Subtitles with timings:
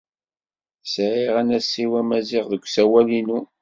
[0.83, 3.39] Sɛiɣ anasiw amaziɣ deg usawal-inu.